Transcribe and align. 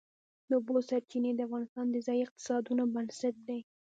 د 0.47 0.49
اوبو 0.57 0.75
سرچینې 0.89 1.31
د 1.35 1.39
افغانستان 1.47 1.85
د 1.91 1.95
ځایي 2.07 2.21
اقتصادونو 2.23 2.83
بنسټ 2.93 3.35
دی. 3.47 3.59